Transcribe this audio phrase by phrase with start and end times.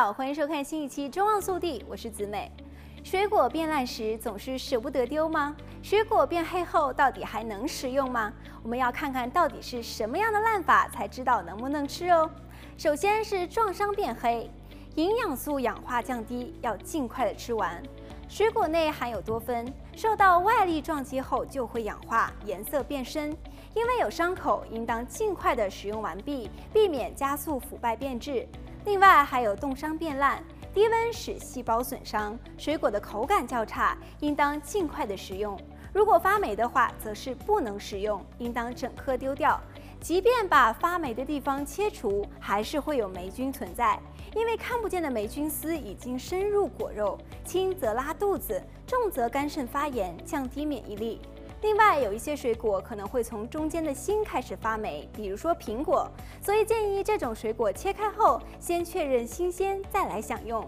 [0.00, 2.50] 好，欢迎收看新一期《中望速递》，我是子美。
[3.04, 5.54] 水果变烂时总是舍不得丢吗？
[5.82, 8.32] 水果变黑后到底还能食用吗？
[8.62, 12.30] 我们要看看到底是什么样的烂法，才知道能不能吃哦。
[12.78, 14.50] 首先是撞伤变黑，
[14.94, 17.82] 营养素氧化降低，要尽快的吃完。
[18.26, 23.36] 水果内含有多酚，受到外力撞击后就会氧化，颜色变深。
[23.74, 28.48] 因为有伤口，应当尽快的食用完毕，避免加速腐败变质。
[28.84, 35.58] 另外还有冻伤变烂，低温使细胞损伤，水果的口感较差，应当尽快的食用。
[35.92, 39.60] 如果发霉的话，则是不能食用，应当整颗丢掉。
[40.00, 44.00] 即便把发霉的地方切除，还是会有霉菌存在，
[44.34, 51.20] 因为看不见的霉菌丝已经深入果肉，轻则拉肚子，重则肝肾发炎，降低免疫力。
[51.62, 56.10] 另外，有一些水果可能会从中间的心开始发霉，比如说苹果，
[56.42, 60.66] 所以建议这种水果切开后先确认新鲜再来享用。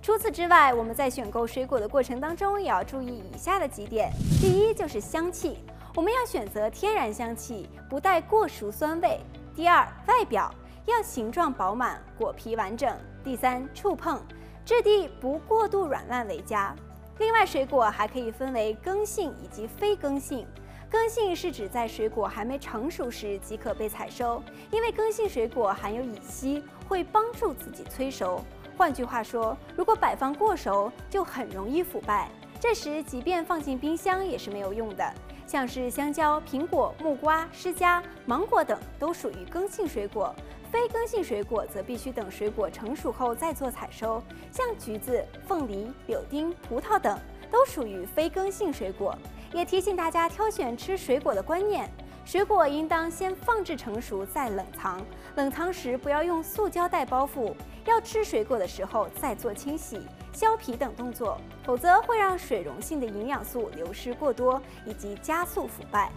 [0.00, 5.58] 除此之外，我们在选购水果的过程当中也要注意以下的几点：第一就是香气，
[5.94, 9.18] 我们要选择天然香气，不带过熟酸味；
[9.54, 10.50] 第二，外表
[10.86, 14.18] 要形状饱满，果皮完整；第三，触碰
[14.64, 16.74] 质地不过度软烂为佳。
[17.20, 20.46] 另外，水果还可以分为根性以及非根性。
[20.90, 28.42] 根性是指在水果还没成熟时即可被采收，因为根性水果含有乙烯，会帮助自己催熟。
[28.74, 32.30] 换句话说，如果摆放过熟，就很容易腐败。
[32.58, 35.14] 这时，即便放进冰箱也是没有用的。
[35.46, 40.34] 像是香蕉、苹果、木瓜、释迦、芒果等都属于根性水果，
[40.70, 44.22] 非根性水果则必须等水果成熟后再做采收。
[44.52, 47.18] 像橘子、凤梨、柳丁、葡萄等
[47.50, 49.16] 都属于非根性水果。
[49.52, 51.90] 也提醒大家挑选吃水果的观念：
[52.24, 55.04] 水果应当先放置成熟再冷藏，
[55.34, 57.52] 冷藏时不要用塑胶袋包覆，
[57.90, 60.00] 要吃水果的时候再做清洗。
[60.32, 66.08] 削皮等动作，否则会让水溶性的营养素流失过多，以及加速腐败。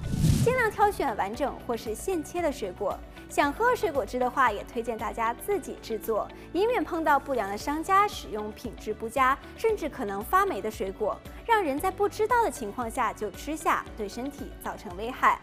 [0.45, 2.95] 尽量挑选完整或是现切的水果。
[3.27, 11.17] 想喝水果汁的话，也推荐大家自己制作，以免碰到不良的商家使用品质不佳，甚至可能发霉的水果，
[11.47, 15.39] 让人在不知道的情况下就吃下，对身体造成危害。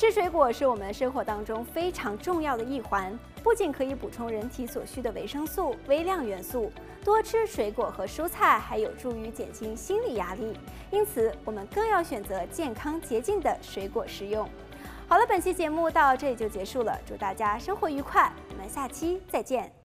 [0.00, 3.12] 吃水果是我们生活当中非常重要的一环，
[3.42, 6.72] 不仅可以补充人体所需的维生素、微量元素，
[7.04, 10.56] 多吃水果和蔬菜还有助于减轻心理压力。
[10.90, 14.48] 因此，我们更要选择健康洁净的水果食用。
[15.06, 19.79] 好了，本期节目到这里就结束了，祝大家生活愉快，我们下期再见。